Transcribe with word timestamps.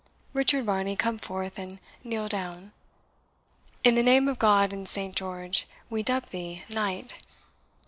Richard 0.33 0.65
Varney, 0.65 0.95
come 0.95 1.19
forth, 1.19 1.59
and 1.59 1.77
kneel 2.03 2.27
down. 2.27 2.71
In 3.83 3.93
the 3.93 4.01
name 4.01 4.27
of 4.27 4.39
God 4.39 4.73
and 4.73 4.89
Saint 4.89 5.15
George, 5.15 5.67
we 5.91 6.01
dub 6.01 6.25
thee 6.29 6.63
knight! 6.71 7.17